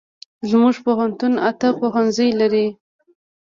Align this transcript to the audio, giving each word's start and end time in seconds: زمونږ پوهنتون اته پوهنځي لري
زمونږ 0.49 0.75
پوهنتون 0.85 1.33
اته 1.49 1.67
پوهنځي 1.79 2.29
لري 2.39 2.67